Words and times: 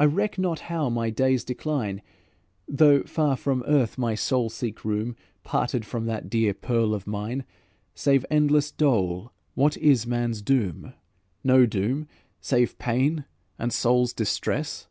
I 0.00 0.04
reck 0.06 0.36
not 0.36 0.58
how 0.66 0.90
my 0.90 1.10
days 1.10 1.44
decline, 1.44 2.02
Though 2.66 3.04
far 3.04 3.36
from 3.36 3.62
earth 3.68 3.96
my 3.96 4.16
soul 4.16 4.50
seek 4.50 4.84
room, 4.84 5.14
Parted 5.44 5.84
from 5.86 6.06
that 6.06 6.28
dear 6.28 6.52
pearl 6.52 6.92
of 6.92 7.06
mine. 7.06 7.44
Save 7.94 8.26
endless 8.32 8.72
dole 8.72 9.30
what 9.54 9.76
is 9.76 10.08
man's 10.08 10.42
doom?" 10.42 10.92
"No 11.44 11.66
doom 11.66 12.08
save 12.40 12.76
pain 12.80 13.26
and 13.56 13.72
soul's 13.72 14.12
distress?" 14.12 14.88